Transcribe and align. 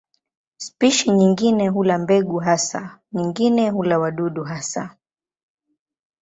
Spishi 0.57 1.11
nyingine 1.11 1.67
hula 1.69 1.97
mbegu 1.97 2.37
hasa, 2.39 2.99
nyingine 3.13 3.69
hula 3.69 3.99
wadudu 3.99 4.43
hasa. 4.43 4.97